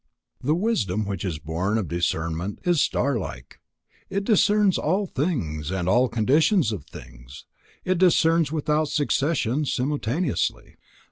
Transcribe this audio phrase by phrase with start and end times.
[0.41, 3.61] The wisdom which is born of discernment is starlike;
[4.09, 7.45] it discerns all things, and all conditions of things,
[7.85, 10.75] it discerns without succession: simultaneously.